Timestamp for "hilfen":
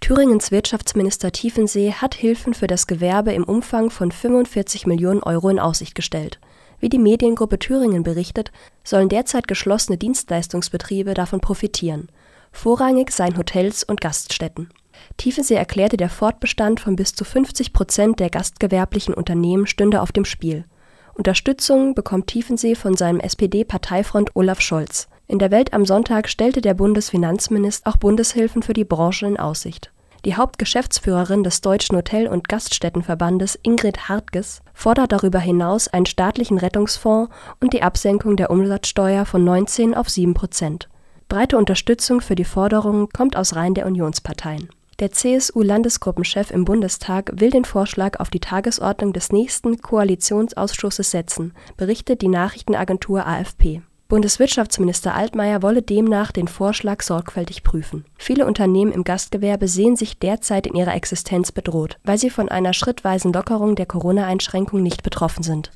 2.14-2.52